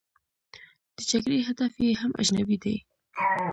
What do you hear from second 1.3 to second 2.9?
هدف یې هم اجنبي دی.